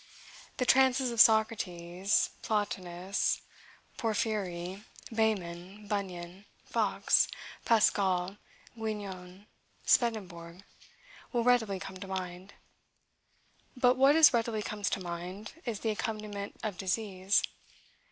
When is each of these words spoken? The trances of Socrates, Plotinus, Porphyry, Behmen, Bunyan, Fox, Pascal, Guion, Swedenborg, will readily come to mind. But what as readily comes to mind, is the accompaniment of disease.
The 0.57 0.65
trances 0.65 1.11
of 1.11 1.21
Socrates, 1.21 2.31
Plotinus, 2.41 3.43
Porphyry, 3.97 4.83
Behmen, 5.11 5.87
Bunyan, 5.87 6.45
Fox, 6.65 7.27
Pascal, 7.65 8.37
Guion, 8.75 9.45
Swedenborg, 9.85 10.63
will 11.31 11.43
readily 11.43 11.79
come 11.79 11.97
to 11.97 12.07
mind. 12.07 12.55
But 13.77 13.93
what 13.95 14.15
as 14.15 14.33
readily 14.33 14.63
comes 14.63 14.89
to 14.89 14.99
mind, 14.99 15.53
is 15.65 15.81
the 15.81 15.91
accompaniment 15.91 16.55
of 16.63 16.79
disease. 16.79 17.43